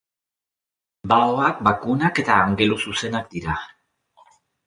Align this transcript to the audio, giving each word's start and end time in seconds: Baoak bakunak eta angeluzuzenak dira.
Baoak 1.11 1.59
bakunak 1.67 2.23
eta 2.23 2.39
angeluzuzenak 2.47 3.31
dira. 3.35 3.59